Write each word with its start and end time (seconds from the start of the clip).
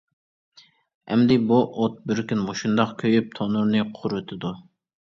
ئەمدى 1.11 1.37
بۇ 1.51 1.59
ئوت 1.83 2.01
بىر 2.09 2.23
كۈن 2.33 2.43
مۇشۇنداق 2.49 2.99
كۆيۈپ 3.05 3.33
تونۇرنى 3.39 3.89
قۇرىتىدۇ. 4.01 4.59